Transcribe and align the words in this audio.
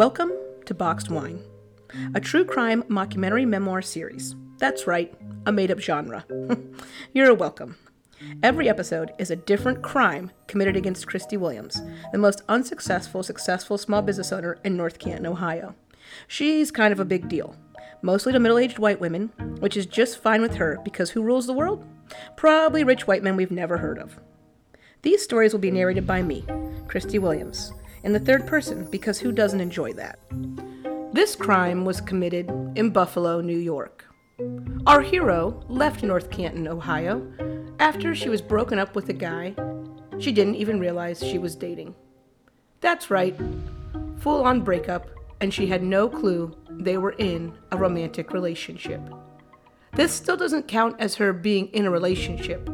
Welcome 0.00 0.32
to 0.64 0.72
Boxed 0.72 1.10
Wine, 1.10 1.42
a 2.14 2.20
true 2.20 2.46
crime 2.46 2.82
mockumentary 2.84 3.46
memoir 3.46 3.82
series. 3.82 4.34
That's 4.56 4.86
right, 4.86 5.14
a 5.44 5.52
made 5.52 5.70
up 5.70 5.78
genre. 5.78 6.24
You're 7.12 7.34
welcome. 7.34 7.76
Every 8.42 8.66
episode 8.66 9.12
is 9.18 9.30
a 9.30 9.36
different 9.36 9.82
crime 9.82 10.30
committed 10.46 10.74
against 10.74 11.06
Christy 11.06 11.36
Williams, 11.36 11.82
the 12.12 12.18
most 12.18 12.40
unsuccessful 12.48 13.22
successful 13.22 13.76
small 13.76 14.00
business 14.00 14.32
owner 14.32 14.56
in 14.64 14.74
North 14.74 14.98
Canton, 14.98 15.26
Ohio. 15.26 15.74
She's 16.26 16.70
kind 16.70 16.94
of 16.94 17.00
a 17.00 17.04
big 17.04 17.28
deal, 17.28 17.54
mostly 18.00 18.32
to 18.32 18.40
middle 18.40 18.56
aged 18.56 18.78
white 18.78 19.00
women, 19.00 19.26
which 19.58 19.76
is 19.76 19.84
just 19.84 20.22
fine 20.22 20.40
with 20.40 20.54
her 20.54 20.78
because 20.82 21.10
who 21.10 21.22
rules 21.22 21.46
the 21.46 21.52
world? 21.52 21.86
Probably 22.38 22.84
rich 22.84 23.06
white 23.06 23.22
men 23.22 23.36
we've 23.36 23.50
never 23.50 23.76
heard 23.76 23.98
of. 23.98 24.18
These 25.02 25.22
stories 25.22 25.52
will 25.52 25.60
be 25.60 25.70
narrated 25.70 26.06
by 26.06 26.22
me, 26.22 26.46
Christy 26.88 27.18
Williams, 27.18 27.74
in 28.04 28.12
the 28.12 28.20
third 28.20 28.46
person 28.46 28.84
because 28.90 29.18
who 29.18 29.32
doesn't 29.32 29.60
enjoy 29.60 29.92
that? 29.94 30.18
This 31.12 31.34
crime 31.34 31.84
was 31.84 32.00
committed 32.00 32.50
in 32.76 32.90
Buffalo, 32.90 33.40
New 33.40 33.58
York. 33.58 34.04
Our 34.86 35.02
hero 35.02 35.62
left 35.68 36.02
North 36.02 36.30
Canton, 36.30 36.68
Ohio, 36.68 37.26
after 37.78 38.14
she 38.14 38.28
was 38.28 38.40
broken 38.40 38.78
up 38.78 38.94
with 38.94 39.08
a 39.08 39.14
guy 39.14 39.54
she 40.20 40.32
didn't 40.32 40.56
even 40.56 40.78
realize 40.78 41.20
she 41.20 41.38
was 41.38 41.56
dating. 41.56 41.94
That's 42.80 43.10
right, 43.10 43.34
full 44.18 44.44
on 44.44 44.60
breakup, 44.60 45.08
and 45.40 45.52
she 45.52 45.66
had 45.66 45.82
no 45.82 46.08
clue 46.08 46.54
they 46.68 46.98
were 46.98 47.12
in 47.12 47.56
a 47.72 47.76
romantic 47.78 48.32
relationship. 48.32 49.00
This 49.94 50.12
still 50.12 50.36
doesn't 50.36 50.68
count 50.68 50.96
as 50.98 51.14
her 51.16 51.32
being 51.32 51.68
in 51.68 51.86
a 51.86 51.90
relationship, 51.90 52.68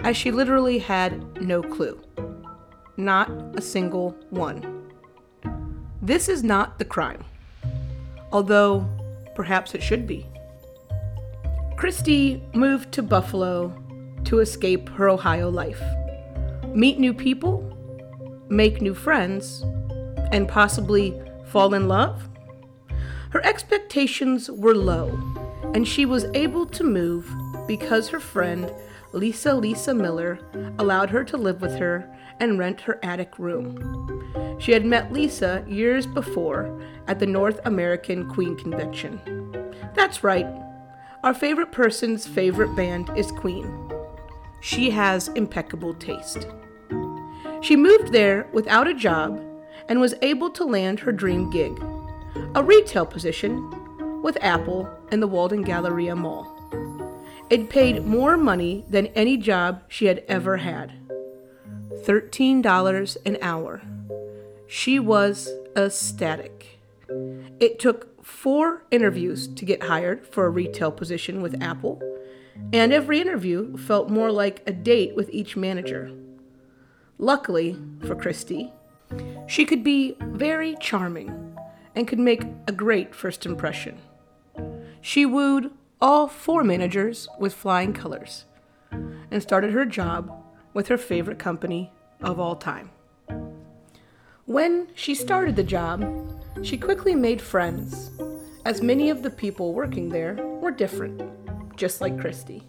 as 0.00 0.16
she 0.16 0.30
literally 0.30 0.78
had 0.78 1.40
no 1.40 1.62
clue. 1.62 2.00
Not 2.98 3.30
a 3.54 3.62
single 3.62 4.10
one. 4.30 4.90
This 6.02 6.28
is 6.28 6.42
not 6.42 6.80
the 6.80 6.84
crime, 6.84 7.22
although 8.32 8.88
perhaps 9.36 9.72
it 9.72 9.84
should 9.84 10.04
be. 10.04 10.26
Christy 11.76 12.42
moved 12.54 12.90
to 12.90 13.02
Buffalo 13.04 13.72
to 14.24 14.40
escape 14.40 14.88
her 14.88 15.08
Ohio 15.08 15.48
life, 15.48 15.80
meet 16.74 16.98
new 16.98 17.14
people, 17.14 17.62
make 18.48 18.82
new 18.82 18.94
friends, 18.94 19.62
and 20.32 20.48
possibly 20.48 21.22
fall 21.46 21.74
in 21.74 21.86
love. 21.86 22.28
Her 23.30 23.46
expectations 23.46 24.50
were 24.50 24.74
low, 24.74 25.16
and 25.72 25.86
she 25.86 26.04
was 26.04 26.24
able 26.34 26.66
to 26.66 26.82
move 26.82 27.32
because 27.68 28.08
her 28.08 28.18
friend 28.18 28.74
Lisa 29.12 29.54
Lisa 29.54 29.94
Miller 29.94 30.40
allowed 30.80 31.10
her 31.10 31.22
to 31.24 31.36
live 31.36 31.62
with 31.62 31.76
her 31.76 32.12
and 32.40 32.58
rent 32.58 32.82
her 32.82 32.98
attic 33.02 33.38
room. 33.38 34.56
She 34.58 34.72
had 34.72 34.84
met 34.84 35.12
Lisa 35.12 35.64
years 35.68 36.06
before 36.06 36.80
at 37.06 37.18
the 37.18 37.26
North 37.26 37.60
American 37.64 38.28
Queen 38.28 38.56
Convention. 38.56 39.20
That's 39.94 40.24
right, 40.24 40.46
our 41.22 41.34
favorite 41.34 41.72
person's 41.72 42.26
favorite 42.26 42.74
band 42.76 43.10
is 43.16 43.32
Queen. 43.32 43.92
She 44.60 44.90
has 44.90 45.28
impeccable 45.28 45.94
taste. 45.94 46.46
She 47.60 47.76
moved 47.76 48.12
there 48.12 48.48
without 48.52 48.86
a 48.86 48.94
job 48.94 49.40
and 49.88 50.00
was 50.00 50.14
able 50.22 50.50
to 50.50 50.64
land 50.64 51.00
her 51.00 51.12
dream 51.12 51.50
gig 51.50 51.72
a 52.54 52.62
retail 52.62 53.04
position 53.04 54.22
with 54.22 54.38
Apple 54.42 54.88
in 55.10 55.20
the 55.20 55.26
Walden 55.26 55.62
Galleria 55.62 56.14
Mall. 56.14 56.54
It 57.50 57.70
paid 57.70 58.04
more 58.04 58.36
money 58.36 58.84
than 58.88 59.06
any 59.08 59.36
job 59.36 59.82
she 59.88 60.06
had 60.06 60.22
ever 60.28 60.58
had 60.58 60.92
$13 62.04 63.16
an 63.24 63.38
hour. 63.42 63.82
She 64.66 64.98
was 64.98 65.50
ecstatic. 65.76 66.78
It 67.60 67.78
took 67.78 68.24
four 68.24 68.84
interviews 68.90 69.48
to 69.48 69.64
get 69.64 69.84
hired 69.84 70.26
for 70.26 70.46
a 70.46 70.50
retail 70.50 70.90
position 70.90 71.40
with 71.40 71.62
Apple, 71.62 72.02
and 72.72 72.92
every 72.92 73.20
interview 73.20 73.76
felt 73.76 74.10
more 74.10 74.30
like 74.30 74.62
a 74.66 74.72
date 74.72 75.16
with 75.16 75.30
each 75.30 75.56
manager. 75.56 76.10
Luckily 77.18 77.76
for 78.06 78.14
Christy, 78.14 78.72
she 79.46 79.64
could 79.64 79.82
be 79.82 80.16
very 80.20 80.76
charming 80.80 81.56
and 81.94 82.06
could 82.06 82.18
make 82.18 82.42
a 82.66 82.72
great 82.72 83.14
first 83.14 83.46
impression. 83.46 83.98
She 85.00 85.24
wooed 85.24 85.70
all 86.00 86.28
four 86.28 86.62
managers 86.62 87.28
with 87.38 87.54
flying 87.54 87.92
colors 87.92 88.44
and 88.92 89.42
started 89.42 89.72
her 89.72 89.84
job 89.84 90.44
with 90.74 90.88
her 90.88 90.98
favorite 90.98 91.38
company 91.38 91.92
of 92.20 92.38
all 92.38 92.56
time. 92.56 92.90
When 94.46 94.88
she 94.94 95.14
started 95.14 95.56
the 95.56 95.62
job, 95.62 96.04
she 96.62 96.78
quickly 96.78 97.14
made 97.14 97.40
friends, 97.40 98.10
as 98.64 98.82
many 98.82 99.10
of 99.10 99.22
the 99.22 99.30
people 99.30 99.74
working 99.74 100.08
there 100.08 100.34
were 100.34 100.70
different, 100.70 101.22
just 101.76 102.00
like 102.00 102.18
Christy. 102.18 102.66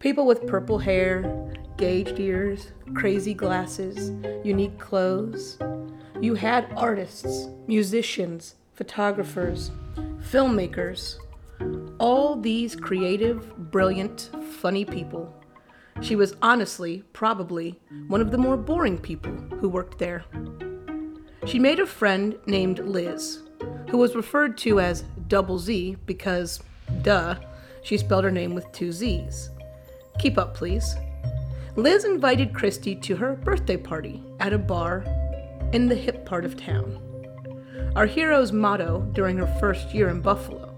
People 0.00 0.26
with 0.26 0.46
purple 0.46 0.78
hair, 0.78 1.52
gauged 1.76 2.18
ears, 2.20 2.72
crazy 2.94 3.34
glasses, 3.34 4.10
unique 4.44 4.78
clothes. 4.78 5.58
You 6.20 6.34
had 6.34 6.72
artists, 6.76 7.48
musicians, 7.66 8.56
photographers, 8.74 9.70
filmmakers, 10.30 11.18
all 11.98 12.36
these 12.36 12.76
creative, 12.76 13.56
brilliant, 13.70 14.30
funny 14.60 14.84
people. 14.84 15.34
She 16.00 16.14
was 16.14 16.36
honestly, 16.40 17.02
probably, 17.12 17.80
one 18.06 18.20
of 18.20 18.30
the 18.30 18.38
more 18.38 18.56
boring 18.56 18.98
people 18.98 19.32
who 19.60 19.68
worked 19.68 19.98
there. 19.98 20.24
She 21.44 21.58
made 21.58 21.80
a 21.80 21.86
friend 21.86 22.36
named 22.46 22.78
Liz, 22.78 23.42
who 23.90 23.98
was 23.98 24.14
referred 24.14 24.56
to 24.58 24.80
as 24.80 25.04
Double 25.26 25.58
Z 25.58 25.96
because, 26.06 26.62
duh, 27.02 27.34
she 27.82 27.98
spelled 27.98 28.24
her 28.24 28.30
name 28.30 28.54
with 28.54 28.70
two 28.72 28.92
Z's. 28.92 29.50
Keep 30.18 30.38
up, 30.38 30.54
please. 30.54 30.94
Liz 31.74 32.04
invited 32.04 32.54
Christy 32.54 32.94
to 32.96 33.16
her 33.16 33.34
birthday 33.34 33.76
party 33.76 34.22
at 34.40 34.52
a 34.52 34.58
bar 34.58 35.04
in 35.72 35.88
the 35.88 35.94
hip 35.94 36.24
part 36.24 36.44
of 36.44 36.56
town. 36.56 37.00
Our 37.96 38.06
hero's 38.06 38.52
motto 38.52 39.00
during 39.12 39.36
her 39.38 39.58
first 39.58 39.92
year 39.92 40.08
in 40.10 40.20
Buffalo 40.20 40.74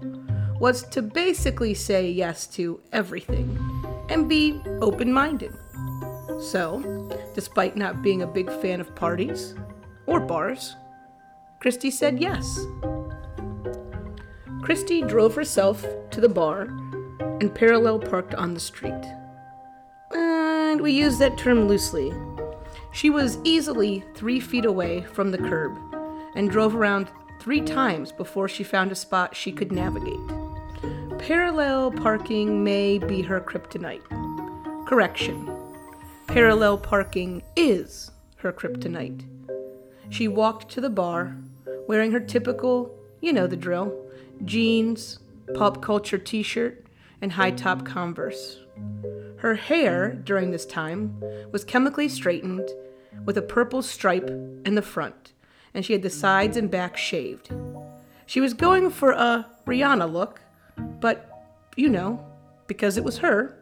was 0.59 0.83
to 0.89 1.01
basically 1.01 1.73
say 1.73 2.09
yes 2.09 2.47
to 2.47 2.79
everything 2.91 3.70
and 4.11 4.27
be 4.27 4.61
open 4.81 5.11
minded. 5.11 5.55
So, 6.39 7.09
despite 7.33 7.77
not 7.77 8.01
being 8.01 8.21
a 8.21 8.27
big 8.27 8.51
fan 8.61 8.81
of 8.81 8.93
parties 8.93 9.55
or 10.05 10.19
bars, 10.19 10.75
Christy 11.59 11.89
said 11.89 12.19
yes. 12.19 12.59
Christy 14.61 15.01
drove 15.01 15.33
herself 15.33 15.85
to 16.11 16.19
the 16.19 16.29
bar 16.29 16.63
and 17.39 17.55
parallel 17.55 17.99
parked 17.99 18.35
on 18.35 18.53
the 18.53 18.59
street. 18.59 19.03
And 20.13 20.81
we 20.81 20.91
use 20.91 21.17
that 21.19 21.37
term 21.37 21.67
loosely. 21.67 22.11
She 22.91 23.09
was 23.09 23.37
easily 23.45 24.03
three 24.13 24.41
feet 24.41 24.65
away 24.65 25.03
from 25.13 25.31
the 25.31 25.37
curb 25.37 25.77
and 26.35 26.49
drove 26.49 26.75
around 26.75 27.09
three 27.39 27.61
times 27.61 28.11
before 28.11 28.49
she 28.49 28.63
found 28.63 28.91
a 28.91 28.95
spot 28.95 29.35
she 29.35 29.51
could 29.51 29.71
navigate. 29.71 30.40
Parallel 31.21 31.91
parking 31.91 32.63
may 32.63 32.97
be 32.97 33.21
her 33.21 33.39
kryptonite. 33.39 34.01
Correction. 34.87 35.55
Parallel 36.25 36.79
parking 36.79 37.43
is 37.55 38.09
her 38.37 38.51
kryptonite. 38.51 39.23
She 40.09 40.27
walked 40.27 40.69
to 40.71 40.81
the 40.81 40.89
bar, 40.89 41.37
wearing 41.87 42.11
her 42.11 42.19
typical, 42.19 42.97
you 43.19 43.31
know 43.31 43.45
the 43.45 43.55
drill, 43.55 43.95
jeans, 44.45 45.19
pop 45.53 45.79
culture 45.79 46.17
t 46.17 46.41
shirt, 46.41 46.87
and 47.21 47.33
high 47.33 47.51
top 47.51 47.85
Converse. 47.85 48.59
Her 49.37 49.53
hair 49.53 50.13
during 50.13 50.49
this 50.49 50.65
time 50.65 51.21
was 51.51 51.63
chemically 51.63 52.09
straightened 52.09 52.67
with 53.25 53.37
a 53.37 53.43
purple 53.43 53.83
stripe 53.83 54.27
in 54.65 54.73
the 54.73 54.81
front, 54.81 55.33
and 55.71 55.85
she 55.85 55.93
had 55.93 56.01
the 56.01 56.09
sides 56.09 56.57
and 56.57 56.71
back 56.71 56.97
shaved. 56.97 57.53
She 58.25 58.41
was 58.41 58.55
going 58.55 58.89
for 58.89 59.11
a 59.11 59.45
Rihanna 59.67 60.11
look, 60.11 60.41
but, 60.99 61.29
you 61.75 61.89
know, 61.89 62.25
because 62.67 62.97
it 62.97 63.03
was 63.03 63.17
her, 63.19 63.57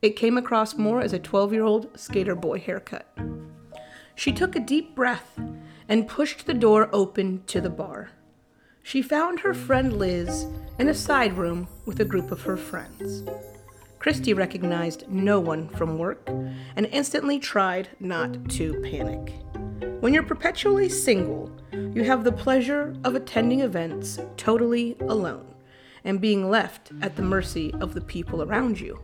it 0.00 0.16
came 0.16 0.38
across 0.38 0.76
more 0.76 1.00
as 1.00 1.12
a 1.12 1.18
12 1.18 1.52
year 1.52 1.64
old 1.64 1.98
skater 1.98 2.34
boy 2.34 2.58
haircut. 2.58 3.06
She 4.14 4.32
took 4.32 4.56
a 4.56 4.60
deep 4.60 4.94
breath 4.94 5.38
and 5.88 6.08
pushed 6.08 6.46
the 6.46 6.54
door 6.54 6.88
open 6.92 7.42
to 7.46 7.60
the 7.60 7.70
bar. 7.70 8.10
She 8.82 9.02
found 9.02 9.40
her 9.40 9.54
friend 9.54 9.98
Liz 9.98 10.46
in 10.78 10.88
a 10.88 10.94
side 10.94 11.36
room 11.36 11.68
with 11.84 12.00
a 12.00 12.04
group 12.04 12.30
of 12.30 12.42
her 12.42 12.56
friends. 12.56 13.22
Christy 13.98 14.32
recognized 14.32 15.08
no 15.08 15.40
one 15.40 15.68
from 15.68 15.98
work 15.98 16.22
and 16.28 16.86
instantly 16.86 17.38
tried 17.38 17.88
not 18.00 18.48
to 18.50 18.80
panic. 18.82 19.34
When 20.00 20.14
you're 20.14 20.22
perpetually 20.22 20.88
single, 20.88 21.50
you 21.72 22.04
have 22.04 22.22
the 22.22 22.32
pleasure 22.32 22.94
of 23.04 23.14
attending 23.14 23.60
events 23.60 24.18
totally 24.36 24.96
alone 25.00 25.48
and 26.04 26.20
being 26.20 26.50
left 26.50 26.90
at 27.02 27.16
the 27.16 27.22
mercy 27.22 27.74
of 27.80 27.94
the 27.94 28.00
people 28.00 28.42
around 28.42 28.80
you. 28.80 29.00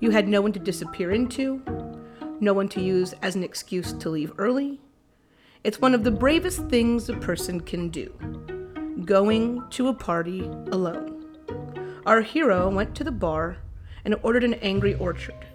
You 0.00 0.10
had 0.10 0.28
no 0.28 0.40
one 0.40 0.52
to 0.52 0.58
disappear 0.58 1.10
into, 1.10 1.62
no 2.40 2.54
one 2.54 2.68
to 2.70 2.80
use 2.80 3.12
as 3.22 3.36
an 3.36 3.44
excuse 3.44 3.92
to 3.92 4.10
leave 4.10 4.32
early. 4.38 4.80
It's 5.62 5.80
one 5.80 5.94
of 5.94 6.04
the 6.04 6.10
bravest 6.10 6.68
things 6.68 7.08
a 7.08 7.14
person 7.14 7.60
can 7.60 7.90
do 7.90 8.12
going 9.04 9.62
to 9.70 9.88
a 9.88 9.94
party 9.94 10.42
alone. 10.72 11.24
Our 12.06 12.20
hero 12.20 12.68
went 12.68 12.94
to 12.96 13.04
the 13.04 13.10
bar 13.10 13.56
and 14.04 14.14
ordered 14.22 14.44
an 14.44 14.54
angry 14.54 14.94
orchard. 14.94 15.46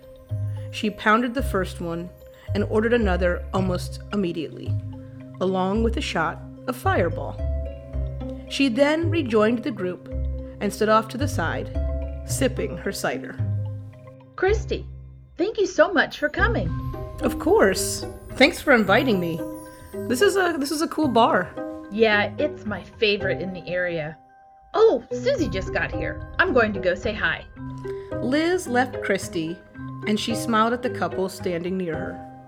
She 0.72 0.90
pounded 0.90 1.34
the 1.34 1.44
first 1.44 1.80
one 1.80 2.10
and 2.54 2.64
ordered 2.66 2.94
another 2.94 3.46
almost 3.54 4.02
immediately, 4.14 4.74
along 5.42 5.84
with 5.84 5.98
a 5.98 6.02
shot 6.02 6.42
of 6.68 6.76
fireball. 6.76 7.40
She 8.50 8.70
then 8.70 9.10
rejoined 9.10 9.64
the 9.64 9.72
group 9.72 10.08
and 10.60 10.74
stood 10.74 10.90
off 10.90 11.08
to 11.10 11.18
the 11.18 11.28
side, 11.28 11.70
sipping 12.26 12.78
her 12.78 12.92
cider. 12.92 13.38
Christy, 14.36 14.86
thank 15.38 15.58
you 15.58 15.66
so 15.66 15.92
much 15.92 16.20
for 16.20 16.30
coming. 16.30 16.70
Of 17.22 17.40
course. 17.40 18.06
Thanks 18.32 18.62
for 18.62 18.74
inviting 18.74 19.20
me. 19.20 19.40
This 20.08 20.22
is 20.22 20.36
a 20.36 20.58
this 20.60 20.72
is 20.72 20.82
a 20.82 20.88
cool 20.90 21.08
bar. 21.08 21.50
Yeah, 21.92 22.34
it's 22.38 22.66
my 22.66 22.84
favorite 22.84 23.42
in 23.42 23.54
the 23.54 23.66
area. 23.68 24.18
Oh, 24.74 25.04
Susie 25.12 25.48
just 25.48 25.74
got 25.74 25.92
here. 25.92 26.34
I'm 26.38 26.54
going 26.54 26.74
to 26.74 26.82
go 26.82 26.96
say 26.96 27.14
hi. 27.14 27.46
Liz 28.12 28.68
left 28.68 29.02
Christy, 29.02 29.58
and 30.06 30.20
she 30.20 30.36
smiled 30.36 30.74
at 30.74 30.82
the 30.82 30.90
couple 30.90 31.30
standing 31.30 31.78
near 31.78 31.96
her. 31.96 32.46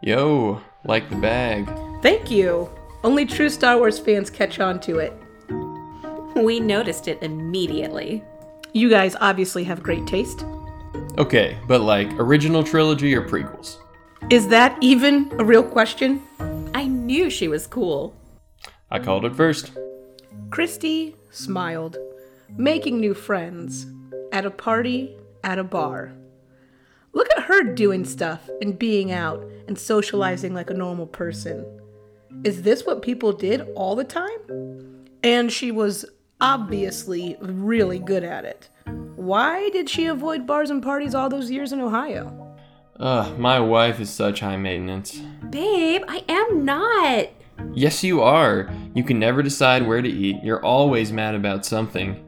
Yo, 0.00 0.62
like 0.84 1.10
the 1.10 1.16
bag. 1.16 1.70
Thank 2.00 2.30
you. 2.30 2.70
Only 3.04 3.26
true 3.26 3.50
Star 3.50 3.76
Wars 3.76 3.98
fans 3.98 4.30
catch 4.30 4.58
on 4.58 4.80
to 4.80 4.98
it. 4.98 5.12
We 6.36 6.60
noticed 6.60 7.08
it 7.08 7.22
immediately. 7.22 8.22
You 8.74 8.90
guys 8.90 9.16
obviously 9.22 9.64
have 9.64 9.82
great 9.82 10.06
taste. 10.06 10.44
Okay, 11.16 11.56
but 11.66 11.80
like 11.80 12.12
original 12.20 12.62
trilogy 12.62 13.14
or 13.14 13.22
prequels? 13.22 13.78
Is 14.28 14.48
that 14.48 14.76
even 14.82 15.32
a 15.38 15.44
real 15.44 15.62
question? 15.62 16.22
I 16.74 16.86
knew 16.86 17.30
she 17.30 17.48
was 17.48 17.66
cool. 17.66 18.14
I 18.90 18.98
called 18.98 19.24
it 19.24 19.34
first. 19.34 19.72
Christy 20.50 21.16
smiled, 21.30 21.96
making 22.56 23.00
new 23.00 23.14
friends 23.14 23.86
at 24.30 24.44
a 24.44 24.50
party 24.50 25.16
at 25.42 25.58
a 25.58 25.64
bar. 25.64 26.12
Look 27.14 27.30
at 27.30 27.44
her 27.44 27.62
doing 27.62 28.04
stuff 28.04 28.50
and 28.60 28.78
being 28.78 29.10
out 29.10 29.42
and 29.68 29.78
socializing 29.78 30.52
like 30.52 30.68
a 30.68 30.74
normal 30.74 31.06
person. 31.06 31.64
Is 32.44 32.60
this 32.60 32.84
what 32.84 33.00
people 33.00 33.32
did 33.32 33.62
all 33.74 33.96
the 33.96 34.04
time? 34.04 35.06
And 35.22 35.50
she 35.50 35.70
was 35.70 36.04
obviously 36.40 37.36
really 37.40 37.98
good 37.98 38.24
at 38.24 38.44
it. 38.44 38.68
Why 39.16 39.70
did 39.70 39.88
she 39.88 40.06
avoid 40.06 40.46
bars 40.46 40.70
and 40.70 40.82
parties 40.82 41.14
all 41.14 41.28
those 41.28 41.50
years 41.50 41.72
in 41.72 41.80
Ohio? 41.80 42.56
Ugh, 42.98 43.38
my 43.38 43.60
wife 43.60 44.00
is 44.00 44.10
such 44.10 44.40
high 44.40 44.56
maintenance. 44.56 45.20
Babe, 45.50 46.02
I 46.08 46.24
am 46.28 46.64
not. 46.64 47.28
Yes, 47.74 48.04
you 48.04 48.22
are. 48.22 48.70
You 48.94 49.04
can 49.04 49.18
never 49.18 49.42
decide 49.42 49.86
where 49.86 50.02
to 50.02 50.08
eat. 50.08 50.36
You're 50.42 50.64
always 50.64 51.12
mad 51.12 51.34
about 51.34 51.66
something. 51.66 52.22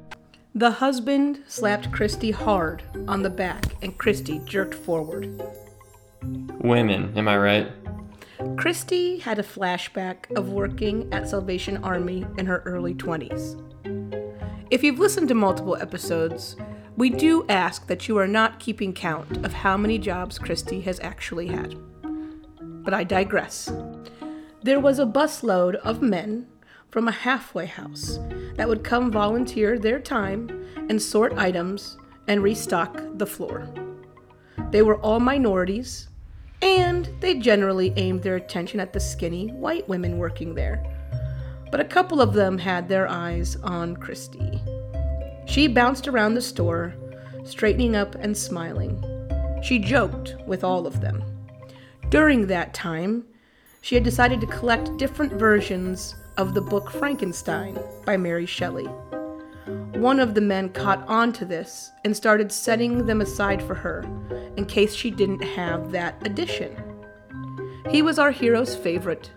The 0.54 0.70
husband 0.70 1.42
slapped 1.46 1.92
Christy 1.92 2.30
hard 2.30 2.82
on 3.06 3.22
the 3.22 3.30
back, 3.30 3.64
and 3.82 3.96
Christy 3.96 4.40
jerked 4.44 4.74
forward. 4.74 5.40
Women, 6.22 7.16
am 7.16 7.28
I 7.28 7.38
right? 7.38 7.68
Christy 8.56 9.18
had 9.18 9.38
a 9.38 9.42
flashback 9.42 10.36
of 10.36 10.50
working 10.50 11.12
at 11.12 11.28
Salvation 11.28 11.82
Army 11.84 12.26
in 12.38 12.46
her 12.46 12.62
early 12.64 12.94
20s. 12.94 13.62
If 14.70 14.84
you've 14.84 14.98
listened 14.98 15.28
to 15.28 15.34
multiple 15.34 15.76
episodes, 15.76 16.54
we 16.98 17.08
do 17.08 17.46
ask 17.48 17.86
that 17.86 18.06
you 18.06 18.18
are 18.18 18.26
not 18.26 18.60
keeping 18.60 18.92
count 18.92 19.42
of 19.42 19.54
how 19.54 19.78
many 19.78 19.98
jobs 19.98 20.38
Christy 20.38 20.82
has 20.82 21.00
actually 21.00 21.46
had. 21.46 21.74
But 22.60 22.92
I 22.92 23.02
digress. 23.04 23.72
There 24.62 24.78
was 24.78 24.98
a 24.98 25.06
busload 25.06 25.76
of 25.76 26.02
men 26.02 26.48
from 26.90 27.08
a 27.08 27.12
halfway 27.12 27.64
house 27.64 28.18
that 28.56 28.68
would 28.68 28.84
come 28.84 29.10
volunteer 29.10 29.78
their 29.78 30.00
time 30.00 30.66
and 30.90 31.00
sort 31.00 31.32
items 31.38 31.96
and 32.26 32.42
restock 32.42 33.00
the 33.14 33.26
floor. 33.26 33.66
They 34.70 34.82
were 34.82 35.00
all 35.00 35.18
minorities, 35.18 36.08
and 36.60 37.08
they 37.20 37.38
generally 37.38 37.94
aimed 37.96 38.22
their 38.22 38.36
attention 38.36 38.80
at 38.80 38.92
the 38.92 39.00
skinny 39.00 39.48
white 39.48 39.88
women 39.88 40.18
working 40.18 40.54
there. 40.54 40.97
But 41.70 41.80
a 41.80 41.84
couple 41.84 42.20
of 42.20 42.32
them 42.32 42.58
had 42.58 42.88
their 42.88 43.08
eyes 43.08 43.56
on 43.62 43.96
Christy. 43.96 44.62
She 45.46 45.66
bounced 45.66 46.08
around 46.08 46.34
the 46.34 46.42
store, 46.42 46.94
straightening 47.44 47.96
up 47.96 48.14
and 48.14 48.36
smiling. 48.36 49.02
She 49.62 49.78
joked 49.78 50.36
with 50.46 50.64
all 50.64 50.86
of 50.86 51.00
them. 51.00 51.22
During 52.10 52.46
that 52.46 52.74
time, 52.74 53.24
she 53.80 53.94
had 53.94 54.04
decided 54.04 54.40
to 54.40 54.46
collect 54.46 54.96
different 54.96 55.32
versions 55.32 56.14
of 56.36 56.54
the 56.54 56.60
book 56.60 56.90
Frankenstein 56.90 57.78
by 58.04 58.16
Mary 58.16 58.46
Shelley. 58.46 58.88
One 59.94 60.20
of 60.20 60.34
the 60.34 60.40
men 60.40 60.68
caught 60.70 61.06
on 61.08 61.32
to 61.34 61.44
this 61.44 61.90
and 62.04 62.16
started 62.16 62.52
setting 62.52 63.06
them 63.06 63.20
aside 63.20 63.62
for 63.62 63.74
her 63.74 64.04
in 64.56 64.64
case 64.64 64.94
she 64.94 65.10
didn't 65.10 65.42
have 65.42 65.90
that 65.90 66.24
edition. 66.26 66.76
He 67.90 68.02
was 68.02 68.18
our 68.18 68.30
hero's 68.30 68.76
favorite, 68.76 69.30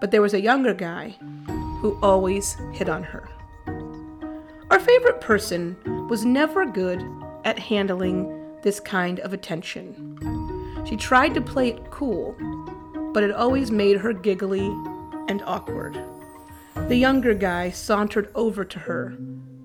but 0.00 0.10
there 0.10 0.22
was 0.22 0.34
a 0.34 0.40
younger 0.40 0.74
guy 0.74 1.14
who 1.80 1.98
always 2.02 2.56
hit 2.72 2.88
on 2.88 3.02
her. 3.02 3.28
Our 4.70 4.80
favorite 4.80 5.20
person 5.20 5.76
was 6.08 6.24
never 6.24 6.64
good 6.64 7.04
at 7.44 7.58
handling 7.58 8.58
this 8.62 8.80
kind 8.80 9.20
of 9.20 9.32
attention. 9.32 10.16
She 10.86 10.96
tried 10.96 11.34
to 11.34 11.40
play 11.40 11.68
it 11.68 11.90
cool, 11.90 12.34
but 13.12 13.22
it 13.22 13.32
always 13.32 13.70
made 13.70 13.98
her 13.98 14.12
giggly 14.12 14.66
and 15.28 15.42
awkward. 15.44 15.98
The 16.88 16.96
younger 16.96 17.34
guy 17.34 17.70
sauntered 17.70 18.30
over 18.34 18.64
to 18.64 18.78
her 18.80 19.16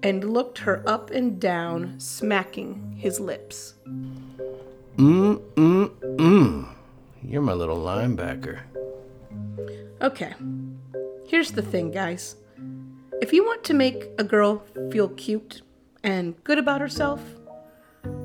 and 0.03 0.33
looked 0.33 0.59
her 0.59 0.83
up 0.87 1.09
and 1.11 1.39
down, 1.39 1.99
smacking 1.99 2.95
his 2.97 3.19
lips. 3.19 3.73
Mm, 4.97 5.39
mm, 5.55 5.89
mm. 5.89 6.69
You're 7.23 7.41
my 7.41 7.53
little 7.53 7.77
linebacker. 7.77 8.59
Okay, 10.01 10.33
here's 11.27 11.51
the 11.51 11.61
thing, 11.61 11.91
guys. 11.91 12.35
If 13.21 13.31
you 13.33 13.45
want 13.45 13.63
to 13.65 13.73
make 13.73 14.09
a 14.17 14.23
girl 14.23 14.63
feel 14.91 15.09
cute 15.09 15.61
and 16.03 16.41
good 16.43 16.57
about 16.57 16.81
herself, 16.81 17.21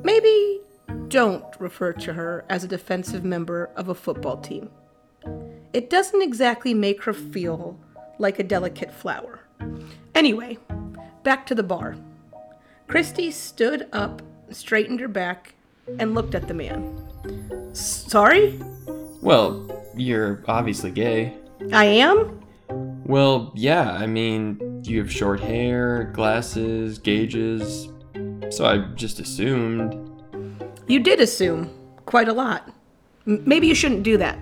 maybe 0.02 0.60
don't 1.08 1.44
refer 1.58 1.92
to 1.92 2.12
her 2.12 2.44
as 2.48 2.64
a 2.64 2.68
defensive 2.68 3.24
member 3.24 3.70
of 3.76 3.88
a 3.88 3.94
football 3.94 4.36
team. 4.36 4.70
It 5.72 5.88
doesn't 5.88 6.22
exactly 6.22 6.74
make 6.74 7.04
her 7.04 7.12
feel 7.12 7.78
like 8.18 8.38
a 8.38 8.44
delicate 8.44 8.92
flower. 8.92 9.40
Anyway, 10.14 10.58
back 11.22 11.46
to 11.46 11.54
the 11.54 11.62
bar. 11.62 11.96
Christy 12.88 13.30
stood 13.30 13.88
up, 13.92 14.22
straightened 14.50 15.00
her 15.00 15.08
back, 15.08 15.54
and 15.98 16.14
looked 16.14 16.34
at 16.34 16.48
the 16.48 16.54
man. 16.54 17.72
Sorry? 17.72 18.60
Well, 19.22 19.79
you're 20.00 20.42
obviously 20.48 20.90
gay. 20.90 21.36
I 21.72 21.84
am? 21.84 22.40
Well, 23.04 23.52
yeah, 23.54 23.92
I 23.92 24.06
mean, 24.06 24.82
you 24.84 24.98
have 24.98 25.12
short 25.12 25.40
hair, 25.40 26.04
glasses, 26.14 26.98
gauges. 26.98 27.88
So 28.50 28.64
I 28.64 28.78
just 28.94 29.20
assumed. 29.20 30.10
You 30.86 31.00
did 31.00 31.20
assume 31.20 31.70
quite 32.06 32.28
a 32.28 32.32
lot. 32.32 32.70
M- 33.26 33.42
maybe 33.44 33.66
you 33.66 33.74
shouldn't 33.74 34.02
do 34.02 34.16
that. 34.18 34.38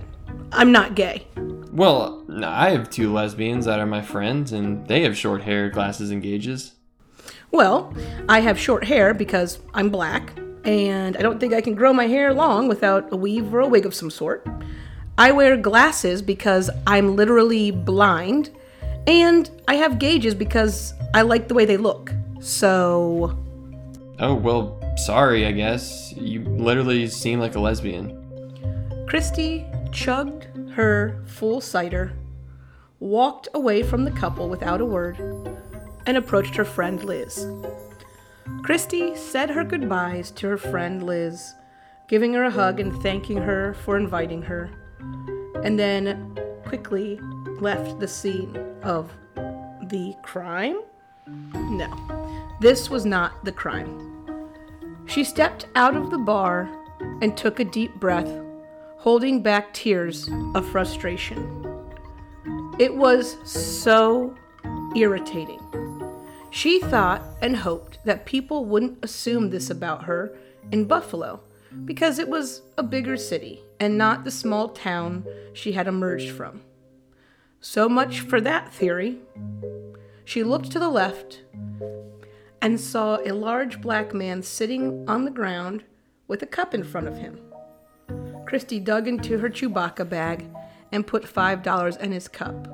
I'm 0.52 0.72
not 0.72 0.94
gay. 0.94 1.26
Well, 1.72 2.24
I 2.42 2.70
have 2.70 2.88
two 2.90 3.12
lesbians 3.12 3.66
that 3.66 3.78
are 3.78 3.86
my 3.86 4.02
friends, 4.02 4.52
and 4.52 4.86
they 4.88 5.02
have 5.02 5.16
short 5.16 5.42
hair, 5.42 5.68
glasses, 5.68 6.10
and 6.10 6.22
gauges. 6.22 6.72
Well, 7.50 7.94
I 8.28 8.40
have 8.40 8.58
short 8.58 8.84
hair 8.84 9.14
because 9.14 9.58
I'm 9.74 9.90
black, 9.90 10.32
and 10.64 11.16
I 11.16 11.20
don't 11.20 11.38
think 11.38 11.52
I 11.52 11.60
can 11.60 11.74
grow 11.74 11.92
my 11.92 12.06
hair 12.06 12.32
long 12.32 12.68
without 12.68 13.12
a 13.12 13.16
weave 13.16 13.52
or 13.52 13.60
a 13.60 13.68
wig 13.68 13.86
of 13.86 13.94
some 13.94 14.10
sort. 14.10 14.46
I 15.18 15.32
wear 15.32 15.56
glasses 15.56 16.22
because 16.22 16.70
I'm 16.86 17.16
literally 17.16 17.72
blind, 17.72 18.50
and 19.06 19.50
I 19.66 19.74
have 19.74 19.98
gauges 19.98 20.32
because 20.32 20.94
I 21.12 21.22
like 21.22 21.48
the 21.48 21.54
way 21.54 21.64
they 21.64 21.76
look. 21.76 22.12
So, 22.40 23.36
Oh, 24.20 24.34
well, 24.34 24.80
sorry, 24.96 25.44
I 25.44 25.50
guess. 25.52 26.12
You 26.16 26.42
literally 26.44 27.08
seem 27.08 27.40
like 27.40 27.56
a 27.56 27.60
lesbian. 27.60 28.14
Christy 29.08 29.66
chugged 29.90 30.46
her 30.72 31.20
full 31.26 31.60
cider, 31.60 32.12
walked 33.00 33.48
away 33.54 33.82
from 33.82 34.04
the 34.04 34.10
couple 34.12 34.48
without 34.48 34.80
a 34.80 34.84
word, 34.84 35.18
and 36.06 36.16
approached 36.16 36.54
her 36.54 36.64
friend 36.64 37.02
Liz. 37.02 37.44
Christy 38.62 39.16
said 39.16 39.50
her 39.50 39.64
goodbyes 39.64 40.30
to 40.32 40.46
her 40.48 40.56
friend 40.58 41.02
Liz, 41.02 41.54
giving 42.08 42.34
her 42.34 42.44
a 42.44 42.50
hug 42.50 42.78
and 42.78 43.02
thanking 43.02 43.38
her 43.38 43.74
for 43.84 43.96
inviting 43.96 44.42
her, 44.42 44.70
and 45.64 45.78
then 45.78 46.38
quickly 46.66 47.18
left 47.60 47.98
the 47.98 48.08
scene 48.08 48.56
of 48.82 49.10
the 49.88 50.14
crime? 50.22 50.80
No, 51.26 52.56
this 52.60 52.90
was 52.90 53.04
not 53.04 53.44
the 53.44 53.52
crime. 53.52 54.08
She 55.06 55.24
stepped 55.24 55.66
out 55.74 55.96
of 55.96 56.10
the 56.10 56.18
bar 56.18 56.68
and 57.22 57.36
took 57.36 57.60
a 57.60 57.64
deep 57.64 57.94
breath, 57.94 58.30
holding 58.98 59.42
back 59.42 59.72
tears 59.72 60.28
of 60.54 60.68
frustration. 60.68 61.64
It 62.78 62.94
was 62.94 63.36
so 63.44 64.34
irritating. 64.94 65.60
She 66.50 66.80
thought 66.80 67.22
and 67.42 67.56
hoped 67.56 67.98
that 68.04 68.26
people 68.26 68.64
wouldn't 68.64 69.04
assume 69.04 69.50
this 69.50 69.70
about 69.70 70.04
her 70.04 70.36
in 70.70 70.84
Buffalo 70.86 71.40
because 71.84 72.18
it 72.18 72.28
was 72.28 72.62
a 72.76 72.82
bigger 72.82 73.16
city 73.16 73.62
and 73.80 73.98
not 73.98 74.24
the 74.24 74.30
small 74.30 74.68
town 74.68 75.24
she 75.52 75.72
had 75.72 75.86
emerged 75.86 76.30
from. 76.30 76.62
So 77.60 77.88
much 77.88 78.20
for 78.20 78.40
that 78.40 78.72
theory. 78.72 79.18
She 80.24 80.42
looked 80.42 80.70
to 80.72 80.78
the 80.78 80.88
left 80.88 81.42
and 82.60 82.80
saw 82.80 83.18
a 83.18 83.32
large 83.32 83.80
black 83.80 84.14
man 84.14 84.42
sitting 84.42 85.08
on 85.08 85.24
the 85.24 85.30
ground 85.30 85.84
with 86.26 86.42
a 86.42 86.46
cup 86.46 86.74
in 86.74 86.84
front 86.84 87.08
of 87.08 87.16
him. 87.16 87.40
Christy 88.46 88.80
dug 88.80 89.08
into 89.08 89.38
her 89.38 89.48
Chewbacca 89.48 90.08
bag 90.08 90.48
and 90.92 91.06
put 91.06 91.24
$5 91.24 92.00
in 92.00 92.12
his 92.12 92.28
cup. 92.28 92.68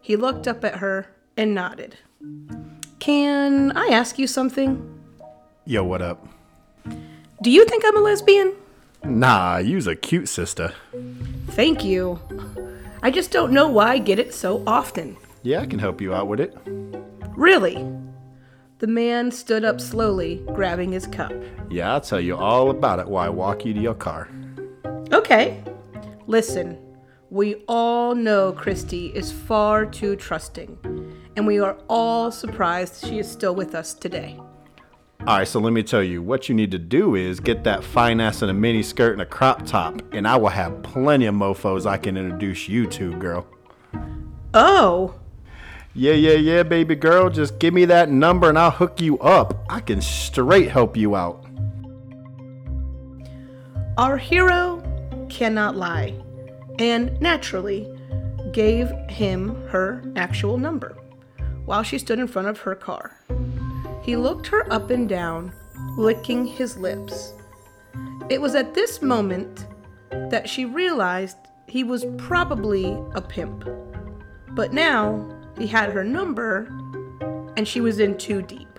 He 0.00 0.16
looked 0.16 0.46
up 0.46 0.64
at 0.64 0.76
her 0.76 1.06
and 1.36 1.54
nodded. 1.54 1.96
Can 2.98 3.72
I 3.76 3.86
ask 3.88 4.18
you 4.18 4.26
something? 4.26 5.00
Yo, 5.64 5.82
what 5.84 6.02
up? 6.02 6.26
Do 7.44 7.50
you 7.50 7.66
think 7.66 7.84
I'm 7.84 7.98
a 7.98 8.00
lesbian? 8.00 8.54
Nah, 9.04 9.58
you's 9.58 9.86
a 9.86 9.94
cute 9.94 10.30
sister. 10.30 10.72
Thank 11.48 11.84
you. 11.84 12.18
I 13.02 13.10
just 13.10 13.32
don't 13.32 13.52
know 13.52 13.68
why 13.68 13.88
I 13.90 13.98
get 13.98 14.18
it 14.18 14.32
so 14.32 14.62
often. 14.66 15.18
Yeah, 15.42 15.60
I 15.60 15.66
can 15.66 15.78
help 15.78 16.00
you 16.00 16.14
out 16.14 16.26
with 16.26 16.40
it. 16.40 16.56
Really? 17.36 17.86
The 18.78 18.86
man 18.86 19.30
stood 19.30 19.62
up 19.62 19.78
slowly, 19.78 20.42
grabbing 20.54 20.92
his 20.92 21.06
cup. 21.06 21.34
Yeah, 21.68 21.92
I'll 21.92 22.00
tell 22.00 22.18
you 22.18 22.34
all 22.34 22.70
about 22.70 22.98
it 22.98 23.06
while 23.06 23.26
I 23.26 23.28
walk 23.28 23.66
you 23.66 23.74
to 23.74 23.80
your 23.80 23.92
car. 23.92 24.26
Okay. 25.12 25.62
Listen, 26.26 26.78
we 27.28 27.56
all 27.68 28.14
know 28.14 28.52
Christy 28.52 29.08
is 29.08 29.30
far 29.30 29.84
too 29.84 30.16
trusting, 30.16 30.78
and 31.36 31.46
we 31.46 31.60
are 31.60 31.76
all 31.90 32.32
surprised 32.32 33.04
she 33.04 33.18
is 33.18 33.30
still 33.30 33.54
with 33.54 33.74
us 33.74 33.92
today. 33.92 34.40
Alright, 35.26 35.48
so 35.48 35.58
let 35.58 35.72
me 35.72 35.82
tell 35.82 36.02
you, 36.02 36.20
what 36.20 36.50
you 36.50 36.54
need 36.54 36.70
to 36.72 36.78
do 36.78 37.14
is 37.14 37.40
get 37.40 37.64
that 37.64 37.82
fine 37.82 38.20
ass 38.20 38.42
in 38.42 38.50
a 38.50 38.52
mini 38.52 38.82
skirt 38.82 39.14
and 39.14 39.22
a 39.22 39.26
crop 39.26 39.64
top, 39.64 40.02
and 40.12 40.28
I 40.28 40.36
will 40.36 40.50
have 40.50 40.82
plenty 40.82 41.24
of 41.24 41.34
mofos 41.34 41.86
I 41.86 41.96
can 41.96 42.18
introduce 42.18 42.68
you 42.68 42.86
to, 42.88 43.14
girl. 43.16 43.46
Oh, 44.52 45.14
Yeah, 45.94 46.12
yeah, 46.12 46.34
yeah, 46.34 46.62
baby 46.62 46.94
girl, 46.94 47.30
just 47.30 47.58
give 47.58 47.72
me 47.72 47.86
that 47.86 48.10
number 48.10 48.50
and 48.50 48.58
I'll 48.58 48.70
hook 48.70 49.00
you 49.00 49.18
up. 49.20 49.64
I 49.70 49.80
can 49.80 50.02
straight 50.02 50.70
help 50.70 50.94
you 50.94 51.16
out. 51.16 51.42
our 53.96 54.18
hero 54.18 54.82
cannot 55.30 55.74
lie, 55.74 56.12
and 56.78 57.18
naturally 57.22 57.88
gave 58.52 58.90
him 59.08 59.54
her 59.68 60.02
actual 60.16 60.58
number 60.58 60.98
while 61.64 61.82
she 61.82 61.98
stood 61.98 62.18
in 62.18 62.26
front 62.26 62.48
of 62.48 62.58
her 62.58 62.74
car. 62.74 63.18
He 64.04 64.16
looked 64.16 64.46
her 64.48 64.70
up 64.70 64.90
and 64.90 65.08
down, 65.08 65.52
licking 65.96 66.46
his 66.46 66.76
lips. 66.76 67.32
It 68.28 68.38
was 68.38 68.54
at 68.54 68.74
this 68.74 69.00
moment 69.00 69.66
that 70.10 70.46
she 70.46 70.66
realized 70.66 71.38
he 71.66 71.84
was 71.84 72.04
probably 72.18 72.98
a 73.14 73.22
pimp. 73.22 73.66
But 74.50 74.74
now 74.74 75.26
he 75.56 75.66
had 75.66 75.90
her 75.90 76.04
number, 76.04 76.66
and 77.56 77.66
she 77.66 77.80
was 77.80 77.98
in 77.98 78.18
too 78.18 78.42
deep. 78.42 78.78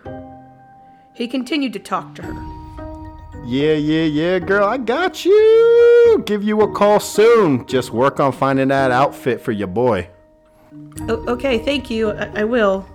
He 1.15 1.27
continued 1.27 1.73
to 1.73 1.79
talk 1.79 2.13
to 2.15 2.21
her. 2.21 3.45
Yeah, 3.45 3.73
yeah, 3.73 4.03
yeah, 4.03 4.39
girl, 4.39 4.65
I 4.65 4.77
got 4.77 5.25
you. 5.25 6.23
Give 6.27 6.43
you 6.43 6.61
a 6.61 6.71
call 6.71 6.99
soon. 6.99 7.65
Just 7.65 7.91
work 7.91 8.19
on 8.19 8.31
finding 8.31 8.67
that 8.67 8.91
outfit 8.91 9.41
for 9.41 9.51
your 9.51 9.67
boy. 9.67 10.09
O- 11.09 11.25
okay, 11.27 11.57
thank 11.57 11.89
you. 11.89 12.11
I-, 12.11 12.41
I 12.41 12.43
will. 12.43 12.87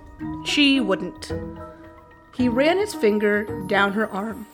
She 0.45 0.79
wouldn't. 0.79 1.31
He 2.41 2.49
ran 2.49 2.79
his 2.79 2.95
finger 2.95 3.45
down 3.67 3.93
her 3.93 4.09
arm. 4.09 4.47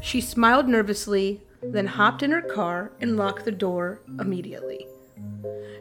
She 0.00 0.20
smiled 0.20 0.66
nervously, 0.66 1.40
then 1.62 1.86
hopped 1.86 2.24
in 2.24 2.32
her 2.32 2.42
car 2.42 2.90
and 3.00 3.16
locked 3.16 3.44
the 3.44 3.52
door 3.52 4.00
immediately. 4.18 4.88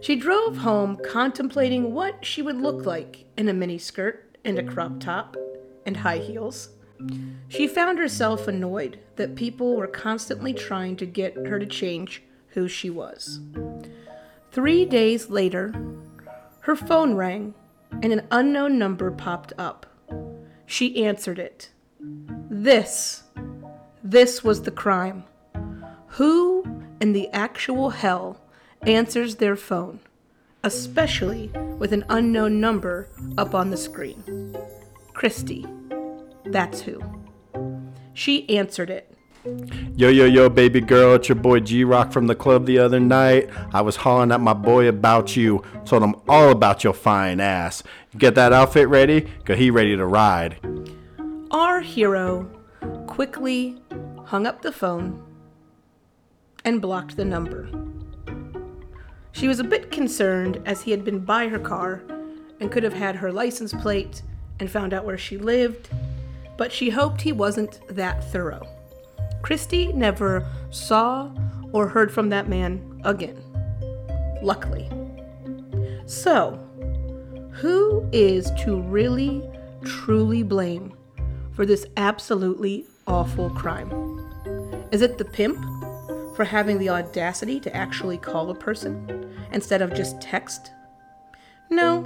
She 0.01 0.15
drove 0.15 0.57
home 0.57 0.99
contemplating 1.03 1.95
what 1.95 2.23
she 2.23 2.43
would 2.43 2.57
look 2.57 2.85
like 2.85 3.25
in 3.37 3.49
a 3.49 3.53
miniskirt 3.53 4.17
and 4.45 4.59
a 4.59 4.63
crop 4.63 4.99
top 4.99 5.35
and 5.87 5.97
high 5.97 6.19
heels. 6.19 6.69
She 7.47 7.67
found 7.67 7.97
herself 7.97 8.47
annoyed 8.47 8.99
that 9.15 9.33
people 9.33 9.75
were 9.75 9.87
constantly 9.87 10.53
trying 10.53 10.95
to 10.97 11.07
get 11.07 11.47
her 11.47 11.57
to 11.57 11.65
change 11.65 12.21
who 12.49 12.67
she 12.67 12.91
was. 12.91 13.39
Three 14.51 14.85
days 14.85 15.31
later, 15.31 15.73
her 16.59 16.75
phone 16.75 17.15
rang 17.15 17.55
and 17.91 18.13
an 18.13 18.27
unknown 18.29 18.77
number 18.77 19.09
popped 19.09 19.53
up. 19.57 19.87
She 20.71 21.03
answered 21.03 21.37
it. 21.37 21.69
This, 21.99 23.23
this 24.01 24.41
was 24.41 24.61
the 24.61 24.71
crime. 24.71 25.25
Who 26.15 26.63
in 27.01 27.11
the 27.11 27.27
actual 27.33 27.89
hell 27.89 28.39
answers 28.83 29.35
their 29.35 29.57
phone, 29.57 29.99
especially 30.63 31.51
with 31.77 31.91
an 31.91 32.05
unknown 32.07 32.61
number 32.61 33.09
up 33.37 33.53
on 33.53 33.69
the 33.69 33.75
screen? 33.75 34.55
Christy. 35.13 35.65
That's 36.45 36.79
who. 36.79 37.01
She 38.13 38.49
answered 38.49 38.89
it. 38.89 39.10
Yo, 39.43 40.09
yo, 40.09 40.25
yo, 40.25 40.49
baby 40.49 40.79
girl, 40.79 41.15
it's 41.15 41.27
your 41.27 41.35
boy 41.35 41.59
G 41.59 41.83
Rock 41.83 42.11
from 42.11 42.27
the 42.27 42.35
club 42.35 42.67
the 42.67 42.77
other 42.77 42.99
night. 42.99 43.49
I 43.73 43.81
was 43.81 43.95
hollering 43.95 44.31
at 44.31 44.39
my 44.39 44.53
boy 44.53 44.87
about 44.87 45.35
you, 45.35 45.63
told 45.83 46.03
him 46.03 46.15
all 46.29 46.51
about 46.51 46.83
your 46.83 46.93
fine 46.93 47.39
ass. 47.39 47.81
Get 48.15 48.35
that 48.35 48.53
outfit 48.53 48.87
ready? 48.87 49.27
Cause 49.43 49.57
he 49.57 49.71
ready 49.71 49.95
to 49.95 50.05
ride. 50.05 50.59
Our 51.49 51.79
hero 51.79 52.43
quickly 53.07 53.81
hung 54.25 54.45
up 54.45 54.61
the 54.61 54.71
phone 54.71 55.23
and 56.63 56.79
blocked 56.79 57.17
the 57.17 57.25
number. 57.25 57.67
She 59.31 59.47
was 59.47 59.59
a 59.59 59.63
bit 59.63 59.89
concerned 59.89 60.61
as 60.67 60.83
he 60.83 60.91
had 60.91 61.03
been 61.03 61.19
by 61.19 61.47
her 61.47 61.59
car 61.59 62.03
and 62.59 62.71
could 62.71 62.83
have 62.83 62.93
had 62.93 63.15
her 63.15 63.31
license 63.31 63.73
plate 63.73 64.21
and 64.59 64.69
found 64.69 64.93
out 64.93 65.03
where 65.03 65.17
she 65.17 65.39
lived, 65.39 65.89
but 66.57 66.71
she 66.71 66.91
hoped 66.91 67.21
he 67.21 67.31
wasn't 67.31 67.79
that 67.87 68.31
thorough. 68.31 68.67
Christy 69.41 69.91
never 69.93 70.45
saw 70.69 71.31
or 71.71 71.87
heard 71.87 72.11
from 72.11 72.29
that 72.29 72.47
man 72.47 73.01
again. 73.03 73.41
Luckily. 74.41 74.89
So, 76.05 76.59
who 77.53 78.07
is 78.11 78.51
to 78.63 78.81
really, 78.81 79.47
truly 79.83 80.43
blame 80.43 80.93
for 81.53 81.65
this 81.65 81.85
absolutely 81.97 82.85
awful 83.07 83.49
crime? 83.51 83.91
Is 84.91 85.01
it 85.01 85.17
the 85.17 85.25
pimp 85.25 85.59
for 86.35 86.43
having 86.43 86.79
the 86.79 86.89
audacity 86.89 87.59
to 87.61 87.75
actually 87.75 88.17
call 88.17 88.49
a 88.49 88.55
person 88.55 89.33
instead 89.51 89.81
of 89.81 89.93
just 89.93 90.21
text? 90.21 90.71
No, 91.69 92.03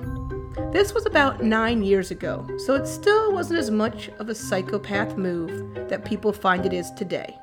this 0.71 0.93
was 0.93 1.05
about 1.05 1.43
nine 1.43 1.83
years 1.83 2.11
ago, 2.11 2.47
so 2.65 2.75
it 2.75 2.87
still 2.87 3.33
wasn't 3.33 3.59
as 3.59 3.71
much 3.71 4.09
of 4.19 4.29
a 4.29 4.35
psychopath 4.35 5.17
move 5.17 5.89
that 5.89 6.05
people 6.05 6.31
find 6.31 6.65
it 6.65 6.73
is 6.73 6.91
today. 6.91 7.37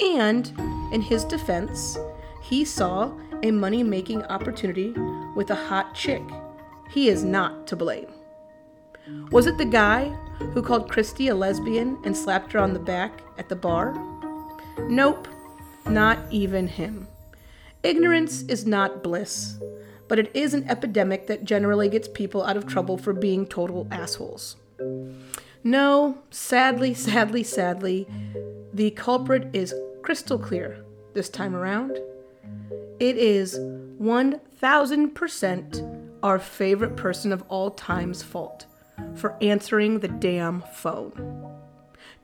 And, 0.00 0.52
in 0.92 1.00
his 1.00 1.24
defense, 1.24 1.98
he 2.42 2.64
saw 2.64 3.12
a 3.42 3.50
money 3.50 3.82
making 3.82 4.22
opportunity 4.24 4.94
with 5.34 5.50
a 5.50 5.54
hot 5.54 5.94
chick. 5.94 6.22
He 6.90 7.08
is 7.08 7.24
not 7.24 7.66
to 7.66 7.76
blame. 7.76 8.08
Was 9.30 9.46
it 9.46 9.58
the 9.58 9.64
guy 9.64 10.08
who 10.52 10.62
called 10.62 10.90
Christy 10.90 11.28
a 11.28 11.34
lesbian 11.34 11.98
and 12.04 12.16
slapped 12.16 12.52
her 12.52 12.58
on 12.58 12.72
the 12.72 12.78
back 12.78 13.20
at 13.38 13.48
the 13.48 13.56
bar? 13.56 13.94
Nope, 14.88 15.26
not 15.86 16.18
even 16.30 16.68
him. 16.68 17.08
Ignorance 17.82 18.42
is 18.42 18.66
not 18.66 19.02
bliss, 19.02 19.58
but 20.08 20.18
it 20.18 20.30
is 20.34 20.54
an 20.54 20.68
epidemic 20.68 21.26
that 21.26 21.44
generally 21.44 21.88
gets 21.88 22.08
people 22.08 22.44
out 22.44 22.56
of 22.56 22.66
trouble 22.66 22.98
for 22.98 23.12
being 23.12 23.46
total 23.46 23.86
assholes. 23.90 24.56
No, 25.62 26.18
sadly, 26.30 26.94
sadly, 26.94 27.42
sadly, 27.42 28.08
the 28.72 28.90
culprit 28.92 29.48
is 29.52 29.74
crystal 30.02 30.38
clear 30.38 30.82
this 31.14 31.28
time 31.28 31.54
around. 31.54 31.98
It 32.98 33.16
is 33.16 33.58
1000% 33.58 36.08
our 36.22 36.38
favorite 36.38 36.96
person 36.96 37.32
of 37.32 37.42
all 37.48 37.70
time's 37.70 38.22
fault 38.22 38.66
for 39.14 39.36
answering 39.40 40.00
the 40.00 40.08
damn 40.08 40.62
phone. 40.72 41.54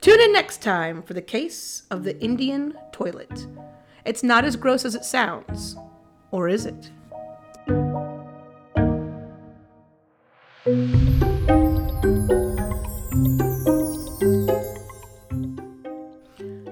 Tune 0.01 0.19
in 0.19 0.33
next 0.33 0.61
time 0.61 1.01
for 1.01 1.13
the 1.13 1.21
case 1.21 1.83
of 1.89 2.03
the 2.03 2.19
Indian 2.21 2.77
toilet. 2.91 3.47
It's 4.05 4.23
not 4.23 4.45
as 4.45 4.55
gross 4.55 4.85
as 4.85 4.95
it 4.95 5.05
sounds, 5.05 5.75
or 6.31 6.47
is 6.47 6.65
it? 6.65 6.91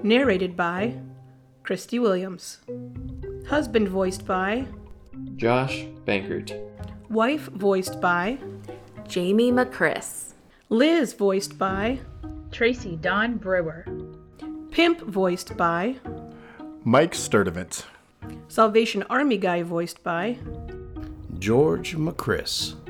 Narrated 0.02 0.56
by 0.56 0.94
Christy 1.62 1.98
Williams. 1.98 2.58
Husband 3.48 3.88
voiced 3.88 4.26
by 4.26 4.66
Josh 5.36 5.84
Bankert. 6.04 6.52
Wife 7.08 7.48
voiced 7.52 8.00
by 8.00 8.38
Jamie 9.08 9.52
McChris. 9.52 10.32
Liz 10.68 11.12
voiced 11.12 11.58
by 11.58 12.00
Tracy 12.50 12.96
Don 12.96 13.36
Brewer. 13.36 13.86
Pimp 14.70 15.00
voiced 15.00 15.56
by 15.56 15.96
Mike 16.84 17.12
Sturdivant. 17.12 17.84
Salvation 18.48 19.04
Army 19.04 19.38
Guy 19.38 19.62
voiced 19.62 20.02
by 20.02 20.36
George 21.44 21.94
McChris. 21.94 22.83